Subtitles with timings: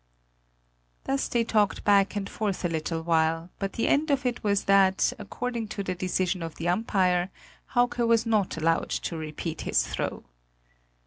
[1.03, 4.63] Thus they talked back and forth a little while, but the end of it was
[4.63, 7.29] that, according to the decision of the umpire,
[7.75, 10.23] Hauke was not allowed to repeat his throw.